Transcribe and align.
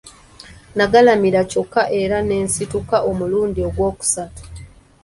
Nagalamira 0.77 1.41
kyokka 1.51 1.83
era 2.01 2.17
ne 2.23 2.37
nsituka 2.45 2.97
omulundi 3.09 3.59
ogw'okusatu. 3.69 4.43